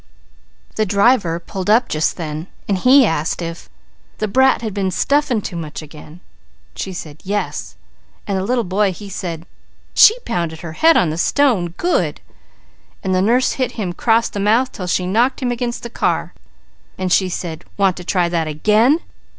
The 0.77 0.85
driver 0.87 1.39
pulled 1.39 1.69
up 1.69 1.87
just 1.87 2.17
then 2.17 2.47
and 2.67 2.79
he 2.79 3.05
asked 3.05 3.39
'if 3.39 3.69
the 4.17 4.27
brat 4.27 4.63
had 4.63 4.73
been 4.73 4.89
stuffin' 4.89 5.41
too 5.41 5.55
much 5.55 5.83
again?' 5.83 6.21
She 6.75 6.91
said, 6.91 7.19
'yes,' 7.23 7.75
and 8.25 8.35
the 8.35 8.43
littlest 8.43 8.67
boy 8.69 8.93
he 8.93 9.09
said, 9.11 9.45
'she 9.93 10.17
pounded 10.21 10.61
her 10.61 10.71
head 10.71 10.97
on 10.97 11.11
the 11.11 11.19
stone, 11.19 11.75
good,' 11.77 12.19
and 13.03 13.13
the 13.13 13.21
nurse 13.21 13.51
hit 13.51 13.73
him 13.73 13.93
'cross 13.93 14.27
the 14.27 14.39
mouth 14.39 14.71
till 14.71 14.87
she 14.87 15.05
knocked 15.05 15.39
him 15.39 15.51
against 15.51 15.83
the 15.83 15.89
car, 15.91 16.33
and 16.97 17.13
she 17.13 17.29
said, 17.29 17.63
'Want 17.77 17.95
to 17.97 18.03
try 18.03 18.27
that 18.27 18.47
again? 18.47 19.01